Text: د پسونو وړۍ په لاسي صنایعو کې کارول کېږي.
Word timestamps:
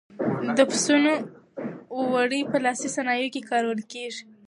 د 0.57 0.59
پسونو 0.69 1.11
وړۍ 2.13 2.41
په 2.51 2.57
لاسي 2.65 2.87
صنایعو 2.95 3.33
کې 3.33 3.47
کارول 3.49 3.79
کېږي. 3.91 4.23